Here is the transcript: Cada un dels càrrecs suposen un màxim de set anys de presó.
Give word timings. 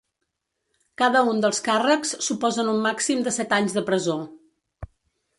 Cada 1.01 1.19
un 1.33 1.41
dels 1.43 1.59
càrrecs 1.67 2.13
suposen 2.27 2.71
un 2.71 2.81
màxim 2.85 3.21
de 3.27 3.33
set 3.35 3.53
anys 3.59 3.75
de 3.77 3.83
presó. 3.91 4.15